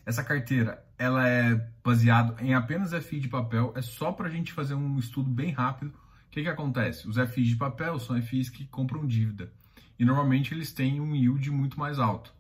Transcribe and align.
Essa 0.06 0.22
carteira, 0.24 0.86
ela 0.98 1.26
é 1.28 1.56
baseada 1.84 2.36
em 2.44 2.54
apenas 2.54 2.94
FI 2.94 3.22
de 3.22 3.30
papel, 3.30 3.74
é 3.76 3.82
só 3.82 4.12
para 4.12 4.28
a 4.28 4.32
gente 4.32 4.54
fazer 4.54 4.76
um 4.76 5.00
estudo 5.00 5.30
bem 5.30 5.52
rápido. 5.52 5.94
O 6.28 6.30
que, 6.30 6.44
que 6.44 6.50
acontece? 6.50 7.08
Os 7.08 7.16
FIs 7.16 7.48
de 7.48 7.56
papel 7.56 7.98
são 8.00 8.22
FIs 8.22 8.50
que 8.50 8.66
compram 8.66 9.08
dívida 9.08 9.52
e 9.98 10.06
normalmente 10.06 10.54
eles 10.54 10.74
têm 10.74 11.00
um 11.00 11.16
yield 11.16 11.50
muito 11.52 11.80
mais 11.80 12.00
alto 12.00 12.34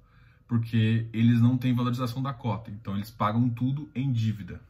porque 0.54 1.08
eles 1.12 1.42
não 1.42 1.58
têm 1.58 1.74
valorização 1.74 2.22
da 2.22 2.32
cota, 2.32 2.70
então 2.70 2.94
eles 2.94 3.10
pagam 3.10 3.50
tudo 3.50 3.90
em 3.96 4.14
dívida. 4.14 4.62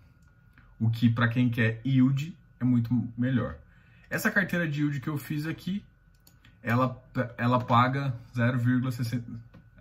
O 0.79 0.89
que 0.89 1.09
para 1.09 1.27
quem 1.27 1.49
quer 1.49 1.81
yield 1.85 2.33
é 2.57 2.63
muito 2.63 3.05
melhor. 3.17 3.57
Essa 4.09 4.31
carteira 4.31 4.66
de 4.66 4.79
yield 4.79 5.01
que 5.01 5.09
eu 5.09 5.17
fiz 5.17 5.45
aqui, 5.45 5.83
ela, 6.61 7.03
ela 7.38 7.59
paga 7.59 8.17
0,60 8.33 9.25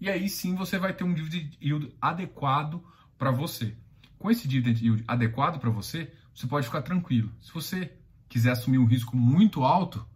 e 0.01 0.09
aí 0.09 0.29
sim 0.29 0.55
você 0.55 0.79
vai 0.79 0.93
ter 0.93 1.05
um 1.05 1.13
dividend 1.13 1.57
yield 1.61 1.95
adequado 2.01 2.83
para 3.17 3.31
você. 3.31 3.75
Com 4.19 4.31
esse 4.31 4.47
dividend 4.47 4.85
yield 4.85 5.05
adequado 5.09 5.59
para 5.59 5.71
você, 5.71 6.13
você 6.35 6.47
pode 6.47 6.67
ficar 6.67 6.83
tranquilo. 6.83 7.33
Se 7.41 7.53
você 7.53 7.93
quiser 8.29 8.53
assumir 8.53 8.79
um 8.79 8.85
risco 8.85 9.17
muito 9.17 9.65
alto, 9.65 10.07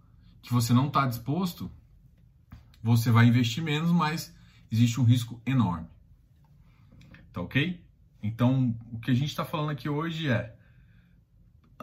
que 0.43 0.53
você 0.53 0.73
não 0.73 0.89
está 0.89 1.07
disposto, 1.07 1.71
você 2.83 3.11
vai 3.11 3.27
investir 3.27 3.63
menos, 3.63 3.91
mas 3.91 4.35
existe 4.71 5.01
um 5.01 5.05
risco 5.05 5.41
enorme. 5.47 5.87
Tá 7.33 7.41
ok? 7.41 7.83
Então, 8.23 8.77
o 8.93 8.99
que 8.99 9.11
a 9.11 9.15
gente 9.15 9.29
está 9.29 9.45
falando 9.45 9.71
aqui 9.71 9.89
hoje 9.89 10.29
é: 10.29 10.55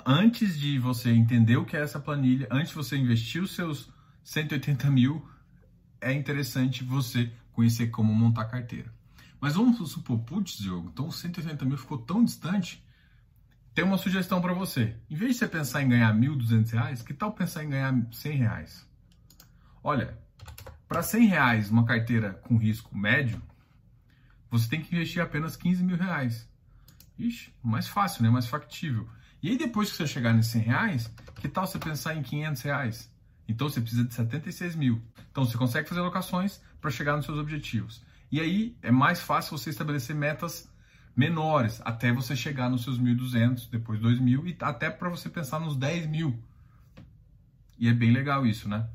antes 0.06 0.60
de 0.60 0.78
você 0.78 1.10
entender 1.12 1.58
o 1.58 1.66
que 1.66 1.76
é 1.76 1.82
essa 1.82 2.00
planilha, 2.00 2.48
antes 2.52 2.70
de 2.70 2.76
você 2.76 2.98
investir 2.98 3.42
os 3.42 3.56
seus 3.56 3.92
180 4.24 4.92
mil, 4.92 5.28
é 6.02 6.14
interessante 6.14 6.84
você 6.84 7.32
conhecer 7.52 7.88
como 7.88 8.14
montar 8.14 8.46
carteira. 8.46 8.94
Mas 9.40 9.56
vamos 9.56 9.90
supor, 9.92 10.20
putz, 10.20 10.58
Diogo, 10.58 10.90
então 10.94 11.10
180 11.10 11.66
mil 11.66 11.78
ficou 11.78 11.98
tão 11.98 12.24
distante 12.24 12.84
tem 13.80 13.88
uma 13.88 13.98
sugestão 13.98 14.42
para 14.42 14.52
você. 14.52 14.94
Em 15.10 15.16
vez 15.16 15.32
de 15.32 15.38
você 15.38 15.48
pensar 15.48 15.82
em 15.82 15.88
ganhar 15.88 16.12
R$ 16.12 16.20
1.200, 16.20 17.02
que 17.02 17.14
tal 17.14 17.32
pensar 17.32 17.64
em 17.64 17.70
ganhar 17.70 17.94
R$ 17.94 18.08
100? 18.12 18.38
Reais? 18.38 18.86
Olha, 19.82 20.20
para 20.86 21.00
R$ 21.00 21.20
reais 21.26 21.70
uma 21.70 21.86
carteira 21.86 22.34
com 22.34 22.58
risco 22.58 22.94
médio, 22.94 23.42
você 24.52 24.68
tem 24.68 24.82
que 24.82 24.94
investir 24.94 25.22
apenas 25.22 25.56
R$ 25.56 25.74
mil 25.82 25.96
reais. 25.96 26.46
Ixi, 27.18 27.54
mais 27.64 27.88
fácil, 27.88 28.22
né? 28.22 28.30
Mais 28.30 28.48
factível. 28.48 29.08
E 29.42 29.52
aí 29.52 29.58
depois 29.58 29.90
que 29.90 29.96
você 29.96 30.06
chegar 30.06 30.34
nesses 30.34 30.52
100 30.52 30.62
reais, 30.62 31.16
que 31.36 31.48
tal 31.48 31.66
você 31.66 31.80
pensar 31.80 32.16
em 32.16 32.22
500 32.22 32.62
reais? 32.62 33.10
Então 33.48 33.70
você 33.70 33.80
precisa 33.80 34.04
de 34.04 34.14
76 34.14 34.76
mil. 34.76 35.02
Então 35.32 35.46
você 35.46 35.58
consegue 35.58 35.88
fazer 35.88 36.02
alocações 36.02 36.60
para 36.82 36.92
chegar 36.92 37.16
nos 37.16 37.24
seus 37.24 37.38
objetivos. 37.38 38.04
E 38.30 38.42
aí 38.42 38.78
é 38.82 38.92
mais 38.92 39.22
fácil 39.22 39.58
você 39.58 39.70
estabelecer 39.70 40.14
metas 40.14 40.70
menores 41.20 41.82
até 41.84 42.14
você 42.14 42.34
chegar 42.34 42.70
nos 42.70 42.84
seus 42.84 42.98
1.200, 42.98 43.70
depois 43.70 44.00
2.000 44.00 44.48
e 44.48 44.58
até 44.62 44.90
para 44.90 45.10
você 45.10 45.28
pensar 45.28 45.60
nos 45.60 45.76
10 45.76 46.08
mil. 46.08 46.42
E 47.78 47.90
é 47.90 47.94
bem 47.94 48.12
legal 48.12 48.48
isso, 48.48 48.70
né? 48.70 48.88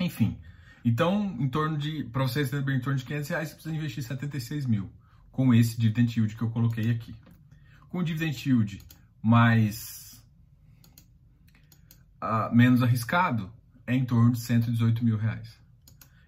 Enfim, 0.00 0.38
então 0.82 1.36
em 1.38 1.46
torno 1.46 1.76
de, 1.76 2.04
para 2.04 2.22
você 2.22 2.40
receber 2.40 2.74
em 2.74 2.80
torno 2.80 2.98
de 2.98 3.04
500 3.04 3.28
reais, 3.28 3.48
você 3.48 3.54
precisa 3.56 3.76
investir 3.76 4.02
76 4.02 4.64
mil 4.64 4.90
com 5.30 5.52
esse 5.52 5.78
dividend 5.78 6.18
yield 6.18 6.34
que 6.34 6.42
eu 6.42 6.50
coloquei 6.50 6.90
aqui. 6.90 7.14
Com 7.90 7.98
o 7.98 8.02
dividend 8.02 8.48
yield 8.48 8.78
mais 9.20 10.24
uh, 12.22 12.54
menos 12.54 12.82
arriscado, 12.82 13.52
é 13.86 13.94
em 13.94 14.04
torno 14.06 14.32
de 14.32 14.40
118 14.40 15.04
mil 15.04 15.18
reais. 15.18 15.58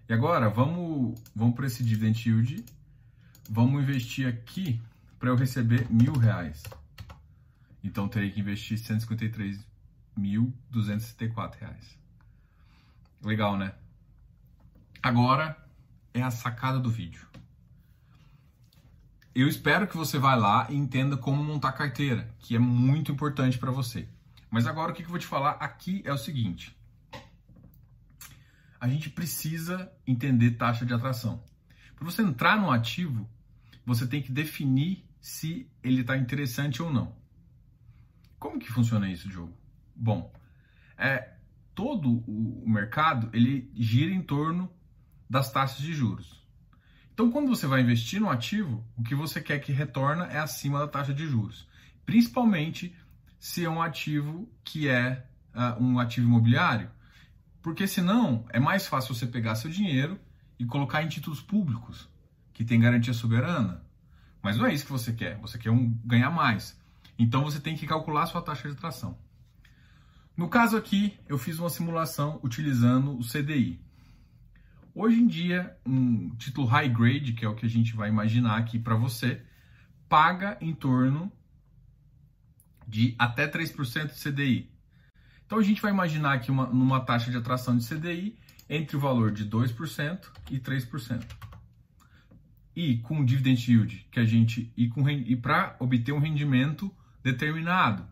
E 0.07 0.13
agora, 0.13 0.47
vamos, 0.47 1.19
vamos 1.35 1.55
para 1.55 1.65
esse 1.65 1.83
dividend 1.83 2.29
yield, 2.29 2.63
vamos 3.49 3.81
investir 3.81 4.27
aqui 4.27 4.79
para 5.21 5.29
eu 5.29 5.35
receber 5.35 5.89
mil 5.91 6.13
reais. 6.13 6.63
Então, 7.83 8.07
terei 8.09 8.31
que 8.31 8.39
investir 8.39 8.79
153.264 8.79 11.59
reais. 11.59 11.99
Legal, 13.23 13.55
né? 13.55 13.75
Agora 15.03 15.55
é 16.11 16.23
a 16.23 16.31
sacada 16.31 16.79
do 16.79 16.89
vídeo. 16.89 17.27
Eu 19.35 19.47
espero 19.47 19.87
que 19.87 19.95
você 19.95 20.17
vá 20.17 20.33
lá 20.33 20.65
e 20.71 20.75
entenda 20.75 21.15
como 21.15 21.43
montar 21.43 21.73
carteira, 21.73 22.33
que 22.39 22.55
é 22.55 22.59
muito 22.59 23.11
importante 23.11 23.59
para 23.59 23.69
você. 23.69 24.09
Mas 24.49 24.65
agora 24.65 24.91
o 24.91 24.95
que 24.95 25.03
eu 25.03 25.07
vou 25.07 25.19
te 25.19 25.27
falar 25.27 25.51
aqui 25.51 26.01
é 26.03 26.11
o 26.11 26.17
seguinte: 26.17 26.75
a 28.79 28.87
gente 28.87 29.11
precisa 29.11 29.93
entender 30.05 30.57
taxa 30.57 30.83
de 30.83 30.95
atração. 30.95 31.43
Para 31.95 32.05
você 32.05 32.23
entrar 32.23 32.59
no 32.59 32.71
ativo, 32.71 33.29
você 33.85 34.07
tem 34.07 34.23
que 34.23 34.31
definir 34.31 35.10
se 35.21 35.69
ele 35.83 36.01
está 36.01 36.17
interessante 36.17 36.81
ou 36.81 36.91
não. 36.91 37.15
Como 38.39 38.59
que 38.59 38.71
funciona 38.71 39.09
isso, 39.09 39.29
Diogo? 39.29 39.55
Bom, 39.95 40.33
é, 40.97 41.35
todo 41.75 42.23
o 42.27 42.67
mercado 42.67 43.29
ele 43.31 43.71
gira 43.75 44.11
em 44.11 44.21
torno 44.21 44.69
das 45.29 45.51
taxas 45.51 45.79
de 45.79 45.93
juros. 45.93 46.41
Então, 47.13 47.31
quando 47.31 47.49
você 47.49 47.67
vai 47.67 47.81
investir 47.81 48.19
no 48.19 48.29
ativo, 48.29 48.83
o 48.97 49.03
que 49.03 49.13
você 49.13 49.39
quer 49.39 49.59
que 49.59 49.71
retorna 49.71 50.25
é 50.25 50.39
acima 50.39 50.79
da 50.79 50.87
taxa 50.87 51.13
de 51.13 51.27
juros, 51.27 51.67
principalmente 52.05 52.95
se 53.39 53.63
é 53.63 53.69
um 53.69 53.81
ativo 53.81 54.49
que 54.63 54.87
é 54.87 55.25
uh, 55.53 55.83
um 55.83 55.99
ativo 55.99 56.27
imobiliário, 56.27 56.89
porque 57.61 57.85
senão 57.85 58.45
é 58.49 58.59
mais 58.59 58.87
fácil 58.87 59.13
você 59.13 59.27
pegar 59.27 59.55
seu 59.55 59.69
dinheiro 59.69 60.19
e 60.57 60.65
colocar 60.65 61.03
em 61.03 61.07
títulos 61.07 61.41
públicos 61.41 62.09
que 62.53 62.65
tem 62.65 62.79
garantia 62.79 63.13
soberana. 63.13 63.83
Mas 64.41 64.57
não 64.57 64.65
é 64.65 64.73
isso 64.73 64.85
que 64.85 64.91
você 64.91 65.13
quer. 65.13 65.37
Você 65.37 65.57
quer 65.57 65.71
um, 65.71 65.89
ganhar 66.05 66.31
mais. 66.31 66.79
Então 67.17 67.43
você 67.43 67.59
tem 67.59 67.75
que 67.75 67.85
calcular 67.85 68.23
a 68.23 68.27
sua 68.27 68.41
taxa 68.41 68.67
de 68.67 68.75
atração. 68.75 69.17
No 70.35 70.49
caso 70.49 70.75
aqui, 70.75 71.19
eu 71.27 71.37
fiz 71.37 71.59
uma 71.59 71.69
simulação 71.69 72.39
utilizando 72.43 73.17
o 73.17 73.23
CDI. 73.23 73.79
Hoje 74.93 75.21
em 75.21 75.27
dia, 75.27 75.77
um 75.85 76.35
título 76.35 76.67
high 76.67 76.89
grade, 76.89 77.33
que 77.33 77.45
é 77.45 77.47
o 77.47 77.55
que 77.55 77.65
a 77.65 77.69
gente 77.69 77.95
vai 77.95 78.09
imaginar 78.09 78.57
aqui 78.57 78.79
para 78.79 78.95
você, 78.95 79.41
paga 80.09 80.57
em 80.59 80.73
torno 80.73 81.31
de 82.87 83.15
até 83.17 83.47
3% 83.47 84.07
de 84.07 84.19
CDI. 84.19 84.71
Então 85.45 85.59
a 85.59 85.63
gente 85.63 85.81
vai 85.81 85.91
imaginar 85.91 86.33
aqui 86.33 86.49
uma, 86.49 86.65
numa 86.67 86.99
taxa 86.99 87.29
de 87.29 87.37
atração 87.37 87.77
de 87.77 87.87
CDI 87.87 88.37
entre 88.69 88.97
o 88.97 88.99
valor 88.99 89.31
de 89.31 89.45
2% 89.45 90.27
e 90.49 90.59
3% 90.59 91.23
e 92.75 92.97
com 92.97 93.23
dividend 93.23 93.69
yield 93.69 94.07
que 94.11 94.19
a 94.19 94.25
gente 94.25 94.71
e 94.75 94.87
com 94.87 95.07
e 95.09 95.35
para 95.35 95.75
obter 95.79 96.11
um 96.11 96.19
rendimento 96.19 96.93
determinado. 97.23 98.07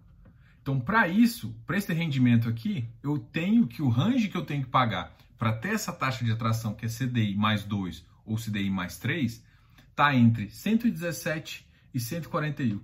Então, 0.62 0.80
para 0.80 1.08
isso, 1.08 1.56
para 1.66 1.78
esse 1.78 1.92
rendimento 1.94 2.48
aqui, 2.48 2.88
eu 3.02 3.18
tenho 3.18 3.66
que 3.68 3.82
o 3.82 3.90
range 3.90 4.28
que 4.28 4.38
eu 4.38 4.46
tenho 4.46 4.64
que 4.64 4.70
pagar 4.70 5.16
para 5.38 5.54
ter 5.54 5.70
essa 5.70 5.94
taxa 5.94 6.24
de 6.26 6.32
atração, 6.32 6.76
que 6.76 6.86
é 6.86 6.90
CDI 6.90 7.36
mais 7.36 7.64
2 7.64 8.06
ou 8.26 8.36
CDI 8.36 8.70
mais 8.70 8.98
3, 8.98 9.44
está 9.90 10.14
entre 10.14 10.50
117 10.50 11.66
e 11.94 12.00
141. 12.00 12.82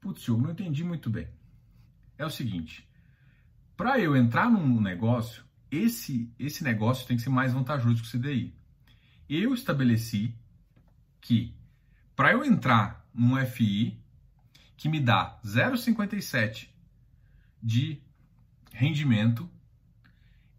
Putz, 0.00 0.26
eu 0.28 0.38
não 0.38 0.52
entendi 0.52 0.84
muito 0.84 1.10
bem. 1.10 1.28
É 2.16 2.24
o 2.24 2.30
seguinte, 2.30 2.88
para 3.76 3.98
eu 3.98 4.16
entrar 4.16 4.50
num 4.50 4.80
negócio, 4.80 5.44
esse, 5.70 6.32
esse 6.38 6.64
negócio 6.64 7.06
tem 7.06 7.16
que 7.16 7.22
ser 7.22 7.30
mais 7.30 7.52
vantajoso 7.52 8.02
que 8.02 8.08
o 8.08 8.20
CDI. 8.20 8.54
Eu 9.28 9.52
estabeleci 9.52 10.34
que 11.26 11.52
para 12.14 12.30
eu 12.30 12.44
entrar 12.44 13.04
num 13.12 13.36
FI 13.44 14.00
que 14.76 14.88
me 14.88 15.00
dá 15.00 15.40
0,57 15.44 16.68
de 17.60 18.00
rendimento, 18.72 19.50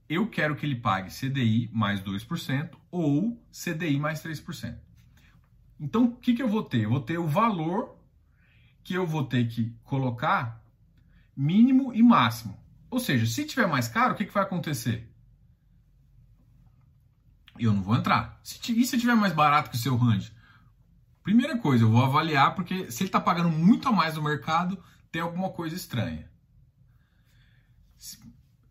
eu 0.09 0.29
quero 0.29 0.57
que 0.57 0.65
ele 0.65 0.75
pague 0.75 1.09
CDI 1.09 1.69
mais 1.71 2.01
2% 2.01 2.71
ou 2.91 3.41
CDI 3.49 3.97
mais 3.97 4.21
3%. 4.21 4.77
Então, 5.79 6.05
o 6.05 6.15
que, 6.17 6.33
que 6.33 6.43
eu 6.43 6.49
vou 6.49 6.63
ter? 6.63 6.83
Eu 6.83 6.89
vou 6.89 6.99
ter 6.99 7.17
o 7.17 7.27
valor 7.27 7.97
que 8.83 8.93
eu 8.93 9.07
vou 9.07 9.23
ter 9.23 9.47
que 9.47 9.73
colocar 9.85 10.61
mínimo 11.35 11.93
e 11.93 12.03
máximo. 12.03 12.59
Ou 12.89 12.99
seja, 12.99 13.25
se 13.25 13.45
tiver 13.45 13.67
mais 13.67 13.87
caro, 13.87 14.13
o 14.13 14.17
que, 14.17 14.25
que 14.25 14.33
vai 14.33 14.43
acontecer? 14.43 15.09
Eu 17.57 17.73
não 17.73 17.81
vou 17.81 17.95
entrar. 17.95 18.37
Se, 18.43 18.59
e 18.73 18.85
se 18.85 18.97
tiver 18.97 19.15
mais 19.15 19.33
barato 19.33 19.69
que 19.69 19.77
o 19.77 19.79
seu 19.79 19.95
range? 19.95 20.35
Primeira 21.27 21.57
coisa, 21.57 21.83
eu 21.83 21.91
vou 21.91 22.05
avaliar 22.05 22.55
porque 22.55 22.89
se 22.89 23.03
ele 23.03 23.09
está 23.09 23.19
pagando 23.19 23.49
muito 23.49 23.85
a 23.89 23.91
mais 23.91 24.15
no 24.15 24.23
mercado, 24.23 24.81
tem 25.11 25.21
alguma 25.21 25.49
coisa 25.49 25.75
estranha. 25.75 26.25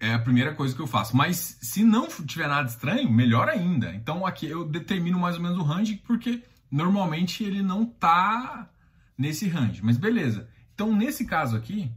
É 0.01 0.15
a 0.15 0.19
primeira 0.19 0.55
coisa 0.55 0.75
que 0.75 0.81
eu 0.81 0.87
faço. 0.87 1.15
Mas 1.15 1.59
se 1.61 1.85
não 1.85 2.09
tiver 2.09 2.49
nada 2.49 2.67
estranho, 2.67 3.13
melhor 3.13 3.51
ainda. 3.51 3.95
Então 3.95 4.25
aqui 4.25 4.47
eu 4.47 4.67
determino 4.67 5.19
mais 5.19 5.37
ou 5.37 5.43
menos 5.43 5.59
o 5.59 5.63
range 5.63 5.97
porque 5.97 6.45
normalmente 6.71 7.45
ele 7.45 7.61
não 7.61 7.83
está 7.83 8.71
nesse 9.19 9.47
range. 9.49 9.85
Mas 9.85 9.99
beleza. 9.99 10.49
Então 10.75 10.97
nesse 10.97 11.27
caso 11.27 11.59
aqui, 11.59 11.93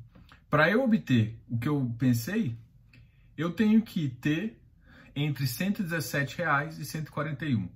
para 0.50 0.70
eu 0.70 0.84
obter 0.84 1.40
o 1.50 1.58
que 1.58 1.70
eu 1.70 1.90
pensei, 1.98 2.58
eu 3.38 3.50
tenho 3.50 3.82
que 3.82 4.10
ter 4.10 4.62
entre 5.16 5.48
117 5.48 6.38
reais 6.38 6.78
e 6.78 6.84
141. 6.84 7.70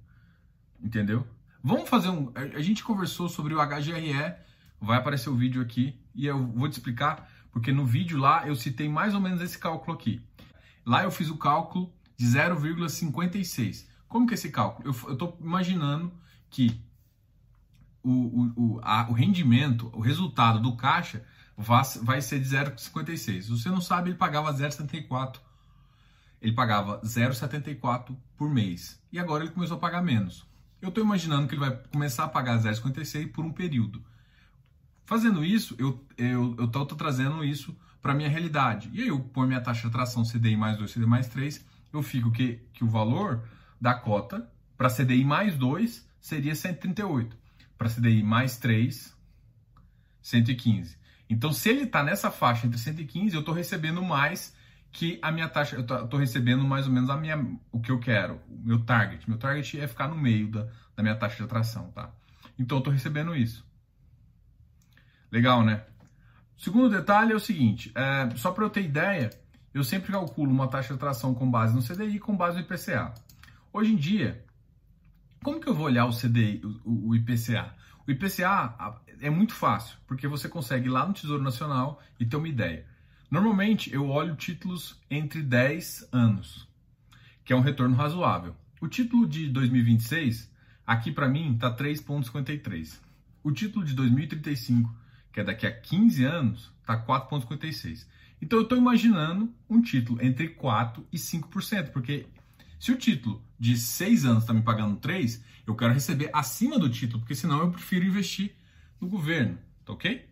Entendeu? 0.81 1.25
Vamos 1.63 1.88
fazer 1.88 2.10
um. 2.10 2.29
A 2.36 2.62
gente 2.62 2.84
conversou 2.84 3.29
sobre 3.29 3.53
o 3.53 3.65
HGRE, 3.65 4.36
vai 4.82 4.98
aparecer 4.98 5.29
o 5.29 5.36
vídeo 5.36 5.62
aqui 5.62 5.98
e 6.13 6.25
eu 6.25 6.46
vou 6.46 6.67
te 6.67 6.74
explicar, 6.74 7.32
porque 7.53 7.72
no 7.72 7.86
vídeo 7.86 8.17
lá 8.17 8.46
eu 8.46 8.53
citei 8.53 8.89
mais 8.89 9.15
ou 9.15 9.22
menos 9.22 9.41
esse 9.41 9.58
cálculo 9.58 9.96
aqui. 9.96 10.22
Lá 10.86 11.03
eu 11.03 11.12
fiz 11.12 11.29
o 11.29 11.38
cálculo 11.38 11.93
de 12.17 12.25
0,56. 12.25 13.88
Como 14.10 14.27
que 14.27 14.34
é 14.34 14.36
esse 14.36 14.51
cálculo? 14.51 14.93
Eu 15.05 15.13
estou 15.13 15.38
imaginando 15.39 16.12
que 16.50 16.82
o, 18.03 18.12
o, 18.12 18.53
o, 18.58 18.79
a, 18.84 19.08
o 19.10 19.13
rendimento, 19.13 19.89
o 19.93 20.01
resultado 20.01 20.60
do 20.60 20.75
caixa 20.75 21.25
vai, 21.58 22.22
ser 22.22 22.41
de 22.41 22.50
0,56. 22.50 23.43
Se 23.43 23.50
você 23.50 23.70
não 23.70 23.79
sabe, 23.79 24.10
ele 24.10 24.17
pagava 24.17 24.53
0,74. 24.53 25.38
Ele 26.41 26.51
pagava 26.51 27.00
0,74 27.01 28.13
por 28.36 28.50
mês. 28.50 29.01
E 29.13 29.17
agora 29.17 29.46
ele 29.46 29.53
começou 29.53 29.77
a 29.77 29.79
pagar 29.79 30.01
menos. 30.01 30.46
Eu 30.84 30.90
estou 30.90 31.02
imaginando 31.02 31.48
que 31.48 31.54
ele 31.56 31.62
vai 31.62 31.80
começar 31.94 32.25
a 32.25 32.28
pagar 32.28 32.60
0,56 32.60 33.32
por 33.32 33.46
um 33.46 33.54
período. 33.54 34.04
Fazendo 35.06 35.46
isso, 35.46 35.78
eu 35.80 36.06
estou 36.60 36.86
trazendo 36.88 37.42
isso 37.42 37.74
para 38.02 38.12
a 38.12 38.16
minha 38.16 38.28
realidade. 38.28 38.90
E 38.92 39.02
aí 39.02 39.08
eu 39.08 39.18
ponho 39.18 39.48
minha 39.48 39.62
taxa 39.62 39.84
de 39.84 39.88
atração 39.88 40.24
CDI 40.24 40.58
mais 40.58 40.78
2, 40.78 40.92
CDI 40.92 41.06
mais 41.06 41.30
3, 41.30 41.66
eu 41.94 42.04
fico 42.04 42.30
que, 42.34 42.60
que 42.74 42.84
o 42.84 42.90
valor 42.90 43.48
da 43.80 43.94
cota 43.94 44.46
para 44.78 44.90
CDI 44.90 45.24
mais 45.24 45.56
2 45.56 46.06
seria 46.20 46.54
138. 46.54 47.38
Para 47.78 47.90
CDI 47.90 48.22
mais 48.22 48.58
3, 48.58 49.16
115. 50.22 50.98
Então, 51.30 51.54
se 51.54 51.70
ele 51.70 51.84
está 51.84 52.04
nessa 52.04 52.30
faixa 52.30 52.68
entre 52.68 52.78
115, 52.78 53.34
eu 53.34 53.40
estou 53.40 53.56
recebendo 53.56 54.04
mais 54.04 54.54
que 54.93 55.17
a 55.23 55.31
minha 55.31 55.50
taxa, 55.50 55.75
eu 55.75 55.81
estou 55.81 56.19
recebendo 56.19 56.63
mais 56.63 56.85
ou 56.85 56.93
menos 56.93 57.09
a 57.09 57.17
minha, 57.17 57.35
o 57.71 57.81
que 57.81 57.91
eu 57.91 58.00
quero, 58.00 58.39
o 58.47 58.62
meu 58.63 58.79
target. 58.85 59.27
Meu 59.27 59.39
target 59.39 59.79
é 59.79 59.88
ficar 59.88 60.07
no 60.07 60.15
meio 60.15 60.50
da, 60.50 60.67
da 60.95 61.01
minha 61.01 61.15
taxa 61.15 61.35
de 61.38 61.43
atração, 61.43 61.91
tá? 61.91 62.12
Então 62.57 62.77
eu 62.77 62.79
estou 62.79 62.93
recebendo 62.93 63.35
isso. 63.35 63.65
Legal, 65.31 65.63
né? 65.65 65.83
Segundo 66.55 66.91
detalhe 66.91 67.33
é 67.33 67.35
o 67.35 67.39
seguinte, 67.39 67.91
é, 67.95 68.29
só 68.35 68.51
para 68.51 68.63
eu 68.63 68.69
ter 68.69 68.83
ideia, 68.83 69.31
eu 69.73 69.83
sempre 69.83 70.12
calculo 70.12 70.51
uma 70.51 70.67
taxa 70.67 70.89
de 70.89 70.93
atração 70.93 71.33
com 71.33 71.50
base 71.50 71.75
no 71.75 71.81
CDI 71.81 72.19
com 72.19 72.38
base 72.38 72.57
no 72.57 72.63
IPCA. 72.63 73.15
Hoje 73.73 73.93
em 73.93 73.97
dia, 73.97 74.45
como 75.43 75.59
que 75.59 75.67
eu 75.67 75.73
vou 75.73 75.88
olhar 75.88 76.05
o 76.05 76.15
CDI, 76.15 76.62
o, 76.85 77.09
o 77.09 77.15
IPCA? 77.15 77.73
O 78.07 78.12
IPCA 78.12 78.75
é 79.19 79.29
muito 79.31 79.55
fácil, 79.55 79.97
porque 80.05 80.27
você 80.27 80.47
consegue 80.47 80.85
ir 80.85 80.91
lá 80.91 81.07
no 81.07 81.13
Tesouro 81.13 81.41
Nacional 81.41 82.00
e 82.19 82.25
ter 82.27 82.35
uma 82.35 82.47
ideia. 82.47 82.85
Normalmente 83.34 83.92
eu 83.92 84.10
olho 84.10 84.36
títulos 84.36 84.96
entre 85.10 85.42
10 85.42 86.10
anos, 86.12 86.68
que 87.44 87.52
é 87.52 87.56
um 87.56 87.62
retorno 87.62 87.96
razoável. 87.96 88.56
O 88.80 88.88
título 88.88 89.28
de 89.28 89.50
2026, 89.50 90.52
aqui 90.86 91.12
para 91.12 91.28
mim, 91.28 91.56
está 91.56 91.75
3,53. 91.75 93.00
O 93.44 93.52
título 93.52 93.84
de 93.84 93.96
2035, 93.96 94.96
que 95.32 95.40
é 95.40 95.44
daqui 95.44 95.66
a 95.66 95.72
15 95.72 96.24
anos, 96.24 96.72
está 96.80 96.96
4,56. 96.96 98.06
Então 98.40 98.60
eu 98.60 98.63
estou 98.66 98.78
imaginando 98.78 99.52
um 99.68 99.82
título 99.82 100.24
entre 100.24 100.50
4% 100.50 101.04
e 101.12 101.18
5%, 101.18 101.90
porque 101.90 102.28
se 102.80 102.92
o 102.92 102.98
título 103.00 103.44
de 103.60 103.75
6 103.75 104.25
anos 104.25 104.44
está 104.44 104.54
me 104.54 104.62
pagando 104.62 104.98
3, 104.98 105.44
eu 105.66 105.75
quero 105.75 105.92
receber 105.92 106.30
acima 106.34 106.78
do 106.78 106.88
título, 106.88 107.22
porque 107.22 107.34
senão 107.34 107.62
eu 107.62 107.72
prefiro 107.72 108.06
investir 108.06 108.54
no 109.02 109.08
governo, 109.08 109.58
tá 109.84 109.92
ok? 109.92 110.24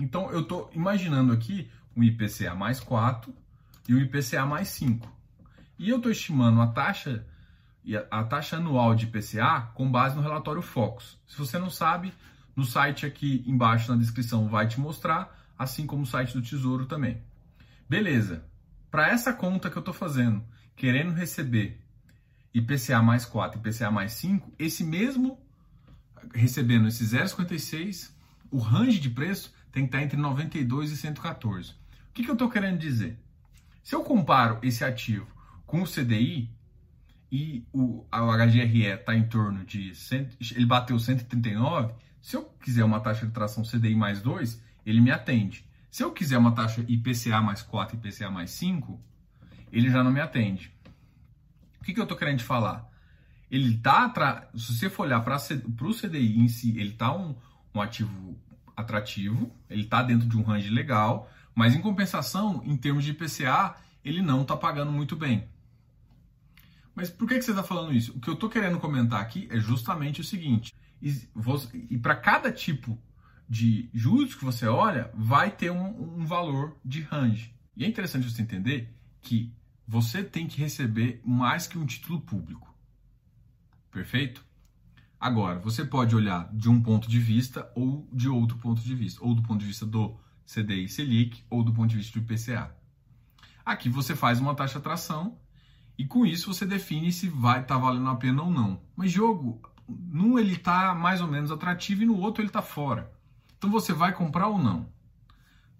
Então 0.00 0.30
eu 0.30 0.40
estou 0.40 0.70
imaginando 0.74 1.30
aqui 1.30 1.68
um 1.96 2.02
IPCA 2.02 2.54
mais 2.54 2.80
4 2.80 3.34
e 3.88 3.94
um 3.94 3.98
IPCA 3.98 4.44
mais 4.46 4.68
5. 4.68 5.12
E 5.78 5.88
eu 5.88 5.96
estou 5.96 6.10
estimando 6.10 6.60
a 6.60 6.66
taxa 6.68 7.26
a 8.10 8.24
taxa 8.24 8.56
anual 8.56 8.94
de 8.94 9.04
IPCA 9.04 9.70
com 9.74 9.90
base 9.90 10.16
no 10.16 10.22
relatório 10.22 10.62
Focus. 10.62 11.18
Se 11.26 11.36
você 11.36 11.58
não 11.58 11.68
sabe, 11.68 12.14
no 12.56 12.64
site 12.64 13.04
aqui 13.04 13.44
embaixo 13.46 13.90
na 13.92 13.98
descrição 13.98 14.48
vai 14.48 14.66
te 14.66 14.80
mostrar, 14.80 15.36
assim 15.58 15.86
como 15.86 16.02
o 16.02 16.06
site 16.06 16.32
do 16.32 16.42
Tesouro 16.42 16.86
também. 16.86 17.20
Beleza. 17.88 18.44
Para 18.90 19.08
essa 19.08 19.32
conta 19.32 19.68
que 19.68 19.76
eu 19.76 19.80
estou 19.80 19.92
fazendo, 19.92 20.42
querendo 20.74 21.12
receber 21.12 21.78
IPCA 22.54 23.02
mais 23.02 23.24
4 23.26 23.58
e 23.58 23.60
IPCA 23.60 23.90
mais 23.90 24.12
5, 24.12 24.52
esse 24.58 24.82
mesmo 24.82 25.38
recebendo 26.32 26.88
esse 26.88 27.04
0,56, 27.04 28.12
o 28.50 28.58
range 28.58 28.98
de 28.98 29.10
preço 29.10 29.52
tem 29.72 29.82
que 29.82 29.88
estar 29.88 30.02
entre 30.02 30.16
92 30.16 30.92
e 30.92 30.96
114. 30.96 31.74
Que, 32.14 32.22
que 32.22 32.30
eu 32.30 32.34
estou 32.34 32.48
querendo 32.48 32.78
dizer? 32.78 33.18
Se 33.82 33.94
eu 33.94 34.04
comparo 34.04 34.60
esse 34.62 34.84
ativo 34.84 35.26
com 35.66 35.82
o 35.82 35.86
CDI 35.86 36.48
e 37.30 37.66
o, 37.72 38.06
o 38.10 38.46
HGRE 38.46 38.86
está 38.86 39.16
em 39.16 39.26
torno 39.26 39.64
de 39.64 39.92
100, 39.94 40.28
ele 40.54 40.64
bateu 40.64 40.96
139, 40.96 41.92
se 42.22 42.36
eu 42.36 42.44
quiser 42.44 42.84
uma 42.84 43.00
taxa 43.00 43.26
de 43.26 43.32
tração 43.32 43.64
CDI 43.64 43.96
mais 43.96 44.22
2, 44.22 44.62
ele 44.86 45.00
me 45.00 45.10
atende. 45.10 45.68
Se 45.90 46.04
eu 46.04 46.12
quiser 46.12 46.38
uma 46.38 46.54
taxa 46.54 46.84
IPCA 46.86 47.42
mais 47.42 47.62
4 47.62 47.96
e 47.96 47.98
IPCA 47.98 48.30
mais 48.30 48.50
5, 48.52 48.98
ele 49.72 49.90
já 49.90 50.02
não 50.04 50.12
me 50.12 50.20
atende. 50.20 50.72
O 51.80 51.84
que, 51.84 51.92
que 51.92 51.98
eu 51.98 52.04
estou 52.04 52.16
querendo 52.16 52.42
falar? 52.42 52.88
Ele 53.50 53.76
tá, 53.76 54.48
se 54.54 54.74
você 54.74 54.88
for 54.88 55.02
olhar 55.02 55.20
para 55.20 55.36
o 55.36 55.94
CDI 55.94 56.38
em 56.38 56.48
si, 56.48 56.78
ele 56.78 56.92
tá 56.92 57.14
um, 57.14 57.34
um 57.74 57.80
ativo 57.80 58.38
atrativo, 58.76 59.54
ele 59.68 59.82
está 59.82 60.02
dentro 60.02 60.26
de 60.28 60.36
um 60.36 60.42
range 60.42 60.70
legal, 60.70 61.30
mas 61.54 61.74
em 61.74 61.80
compensação, 61.80 62.62
em 62.64 62.76
termos 62.76 63.04
de 63.04 63.12
IPCA, 63.12 63.76
ele 64.04 64.20
não 64.20 64.42
está 64.42 64.56
pagando 64.56 64.90
muito 64.90 65.14
bem. 65.16 65.48
Mas 66.94 67.10
por 67.10 67.28
que, 67.28 67.36
que 67.36 67.44
você 67.44 67.50
está 67.50 67.62
falando 67.62 67.92
isso? 67.92 68.12
O 68.16 68.20
que 68.20 68.28
eu 68.28 68.34
estou 68.34 68.48
querendo 68.48 68.78
comentar 68.78 69.20
aqui 69.20 69.48
é 69.50 69.58
justamente 69.58 70.20
o 70.20 70.24
seguinte: 70.24 70.74
e, 71.02 71.98
para 71.98 72.16
cada 72.16 72.52
tipo 72.52 72.98
de 73.48 73.90
juros 73.92 74.34
que 74.34 74.44
você 74.44 74.66
olha, 74.66 75.10
vai 75.14 75.50
ter 75.50 75.70
um, 75.70 76.20
um 76.20 76.26
valor 76.26 76.76
de 76.84 77.02
range. 77.02 77.54
E 77.76 77.84
é 77.84 77.88
interessante 77.88 78.30
você 78.30 78.42
entender 78.42 78.94
que 79.20 79.52
você 79.86 80.22
tem 80.22 80.46
que 80.46 80.60
receber 80.60 81.20
mais 81.24 81.66
que 81.66 81.76
um 81.76 81.84
título 81.84 82.20
público. 82.20 82.74
Perfeito? 83.90 84.44
Agora, 85.20 85.58
você 85.58 85.84
pode 85.84 86.14
olhar 86.14 86.48
de 86.52 86.68
um 86.68 86.82
ponto 86.82 87.08
de 87.08 87.18
vista 87.18 87.70
ou 87.74 88.08
de 88.12 88.28
outro 88.28 88.58
ponto 88.58 88.80
de 88.80 88.94
vista, 88.94 89.22
ou 89.24 89.34
do 89.34 89.42
ponto 89.42 89.60
de 89.60 89.66
vista 89.66 89.86
do 89.86 90.18
CDI 90.46 90.88
Selic 90.88 91.42
ou 91.48 91.62
do 91.62 91.72
ponto 91.72 91.90
de 91.90 91.96
vista 91.96 92.18
do 92.18 92.22
IPCA. 92.24 92.74
Aqui 93.64 93.88
você 93.88 94.14
faz 94.14 94.40
uma 94.40 94.54
taxa 94.54 94.78
atração 94.78 95.38
e 95.96 96.04
com 96.04 96.26
isso 96.26 96.52
você 96.52 96.66
define 96.66 97.12
se 97.12 97.28
vai 97.28 97.60
estar 97.60 97.76
tá 97.76 97.80
valendo 97.80 98.08
a 98.08 98.16
pena 98.16 98.42
ou 98.42 98.50
não. 98.50 98.82
Mas 98.94 99.10
jogo, 99.10 99.60
num 99.88 100.38
ele 100.38 100.54
está 100.54 100.94
mais 100.94 101.20
ou 101.20 101.28
menos 101.28 101.50
atrativo 101.50 102.02
e 102.02 102.06
no 102.06 102.18
outro 102.18 102.42
ele 102.42 102.48
está 102.48 102.62
fora. 102.62 103.12
Então 103.56 103.70
você 103.70 103.92
vai 103.92 104.12
comprar 104.12 104.48
ou 104.48 104.58
não? 104.58 104.92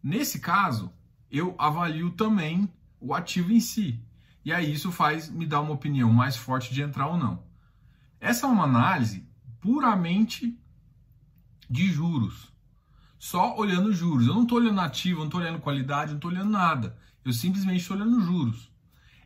Nesse 0.02 0.38
caso, 0.40 0.92
eu 1.30 1.54
avalio 1.58 2.10
também 2.10 2.72
o 3.00 3.14
ativo 3.14 3.52
em 3.52 3.60
si. 3.60 4.00
E 4.44 4.52
aí 4.52 4.72
isso 4.72 4.92
faz 4.92 5.28
me 5.30 5.46
dar 5.46 5.60
uma 5.60 5.72
opinião 5.72 6.12
mais 6.12 6.36
forte 6.36 6.72
de 6.72 6.82
entrar 6.82 7.08
ou 7.08 7.16
não. 7.16 7.42
Essa 8.20 8.46
é 8.46 8.48
uma 8.48 8.64
análise 8.64 9.26
puramente 9.60 10.58
de 11.68 11.90
juros. 11.90 12.53
Só 13.24 13.56
olhando 13.56 13.90
juros. 13.90 14.26
Eu 14.26 14.34
não 14.34 14.42
estou 14.42 14.58
olhando 14.58 14.82
ativo, 14.82 15.20
não 15.20 15.24
estou 15.24 15.40
olhando 15.40 15.58
qualidade, 15.58 16.10
não 16.10 16.18
estou 16.18 16.30
olhando 16.30 16.50
nada. 16.50 16.94
Eu 17.24 17.32
simplesmente 17.32 17.80
estou 17.80 17.96
olhando 17.96 18.20
juros. 18.20 18.70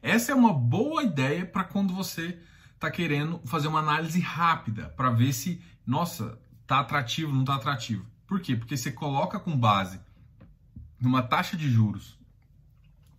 Essa 0.01 0.31
é 0.31 0.35
uma 0.37 0.53
boa 0.53 1.03
ideia 1.03 1.45
para 1.45 1.65
quando 1.65 1.93
você 1.93 2.39
está 2.77 2.93
querendo 2.93 3.41
fazer 3.45 3.67
uma 3.67 3.81
análise 3.81 4.21
rápida 4.21 4.89
para 4.91 5.11
ver 5.11 5.33
se, 5.33 5.61
nossa, 5.85 6.39
está 6.63 6.79
atrativo, 6.79 7.33
não 7.33 7.41
está 7.41 7.57
atrativo. 7.57 8.07
Por 8.25 8.41
quê? 8.41 8.55
Porque 8.55 8.77
você 8.77 8.93
coloca 8.93 9.41
com 9.41 9.59
base 9.59 9.99
numa 11.01 11.21
taxa 11.21 11.57
de 11.57 11.69
juros 11.69 12.17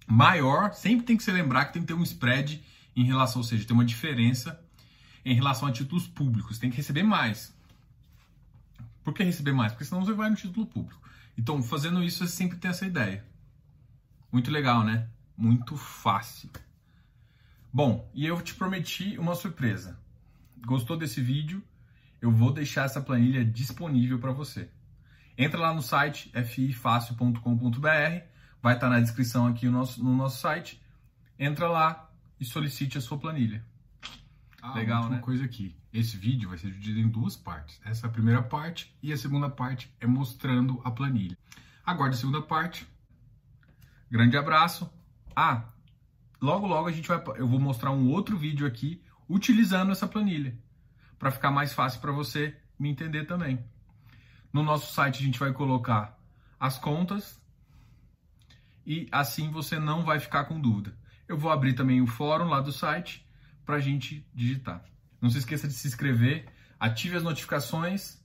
maior, 0.08 0.72
sempre 0.72 1.06
tem 1.06 1.18
que 1.18 1.24
se 1.24 1.32
lembrar 1.34 1.66
que 1.66 1.74
tem 1.74 1.82
que 1.82 1.90
ter 1.90 1.94
um 1.94 2.04
spread 2.04 2.64
em 2.96 3.04
relação, 3.04 3.42
ou 3.42 3.44
seja, 3.46 3.68
tem 3.68 3.76
uma 3.76 3.84
diferença 3.84 4.58
em 5.26 5.36
relação 5.36 5.68
a 5.68 5.74
títulos 5.74 6.08
públicos, 6.08 6.58
tem 6.58 6.70
que 6.70 6.78
receber 6.78 7.04
mais. 7.04 7.54
Por 9.10 9.16
que 9.16 9.24
receber 9.24 9.54
mais? 9.54 9.72
Porque 9.72 9.86
senão 9.86 10.06
você 10.06 10.14
vai 10.14 10.30
no 10.30 10.36
título 10.36 10.68
público. 10.68 11.02
Então, 11.36 11.64
fazendo 11.64 12.04
isso, 12.04 12.20
você 12.20 12.32
sempre 12.32 12.60
tem 12.60 12.70
essa 12.70 12.86
ideia. 12.86 13.26
Muito 14.32 14.52
legal, 14.52 14.84
né? 14.84 15.10
Muito 15.36 15.76
fácil. 15.76 16.52
Bom, 17.74 18.08
e 18.14 18.28
eu 18.28 18.40
te 18.40 18.54
prometi 18.54 19.18
uma 19.18 19.34
surpresa. 19.34 20.00
Gostou 20.64 20.96
desse 20.96 21.22
vídeo? 21.22 21.64
Eu 22.22 22.30
vou 22.30 22.54
deixar 22.54 22.86
essa 22.86 23.02
planilha 23.02 23.44
disponível 23.44 24.20
para 24.20 24.32
você. 24.32 24.70
Entra 25.36 25.60
lá 25.60 25.74
no 25.74 25.82
site 25.82 26.32
fifácil.com.br 26.46 27.90
Vai 28.62 28.76
estar 28.76 28.90
na 28.90 29.00
descrição 29.00 29.48
aqui 29.48 29.66
no 29.66 29.72
nosso, 29.72 30.04
no 30.04 30.16
nosso 30.16 30.40
site. 30.40 30.80
Entra 31.40 31.68
lá 31.68 32.12
e 32.40 32.46
solicite 32.46 33.00
a 33.00 33.02
sua 33.02 33.18
planilha. 33.18 33.66
Ah, 34.62 34.74
Legal, 34.74 35.10
né? 35.10 35.20
coisa 35.20 35.46
aqui. 35.46 35.76
Esse 35.92 36.18
vídeo 36.18 36.50
vai 36.50 36.58
ser 36.58 36.68
dividido 36.68 37.00
em 37.00 37.08
duas 37.08 37.36
partes. 37.36 37.80
Essa 37.84 38.08
é 38.08 38.10
a 38.10 38.12
primeira 38.12 38.42
parte 38.42 38.96
e 39.02 39.12
a 39.12 39.18
segunda 39.18 39.50
parte 39.50 39.94
é 40.00 40.06
mostrando 40.06 40.82
a 40.84 40.92
planilha. 40.92 41.38
Aguarde 41.86 42.16
a 42.16 42.20
segunda 42.20 42.42
parte. 42.42 42.88
Grande 44.12 44.38
abraço. 44.38 44.90
Ah, 45.36 45.66
logo 46.42 46.68
logo 46.68 46.88
a 46.88 46.92
gente 46.92 47.08
vai 47.08 47.22
eu 47.38 47.48
vou 47.48 47.60
mostrar 47.60 47.92
um 47.92 48.10
outro 48.10 48.38
vídeo 48.38 48.68
aqui 48.68 49.02
utilizando 49.28 49.92
essa 49.92 50.08
planilha 50.08 50.58
para 51.18 51.32
ficar 51.32 51.52
mais 51.52 51.74
fácil 51.74 52.02
para 52.02 52.12
você 52.12 52.56
me 52.78 52.90
entender 52.90 53.26
também. 53.26 53.64
No 54.52 54.64
nosso 54.64 54.94
site 54.94 55.20
a 55.20 55.26
gente 55.26 55.40
vai 55.40 55.54
colocar 55.54 56.18
as 56.60 56.78
contas 56.78 57.40
e 58.86 59.08
assim 59.12 59.52
você 59.52 59.80
não 59.80 60.04
vai 60.04 60.20
ficar 60.20 60.46
com 60.46 60.60
dúvida. 60.60 60.98
Eu 61.28 61.38
vou 61.38 61.52
abrir 61.52 61.74
também 61.74 62.02
o 62.02 62.08
fórum 62.08 62.46
lá 62.46 62.60
do 62.60 62.72
site 62.72 63.28
para 63.70 63.78
a 63.78 63.80
gente 63.80 64.26
digitar. 64.34 64.84
Não 65.22 65.30
se 65.30 65.38
esqueça 65.38 65.68
de 65.68 65.76
se 65.76 65.88
inscrever, 65.88 66.52
ative 66.80 67.16
as 67.16 67.22
notificações 67.22 68.20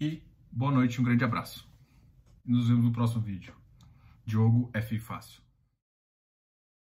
e 0.00 0.24
boa 0.50 0.72
noite, 0.72 1.00
um 1.00 1.04
grande 1.04 1.22
abraço. 1.22 1.70
Nos 2.44 2.66
vemos 2.66 2.82
no 2.82 2.90
próximo 2.90 3.22
vídeo. 3.22 3.54
Diogo 4.24 4.68
F 4.74 4.98
Fácil. 4.98 5.45